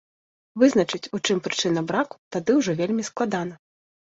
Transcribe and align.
Вызначыць, 0.61 1.09
у 1.17 1.19
чым 1.25 1.41
прычына 1.47 1.79
браку, 1.91 2.15
тады 2.37 2.51
ўжо 2.61 2.71
вельмі 2.83 3.03
складана. 3.11 3.55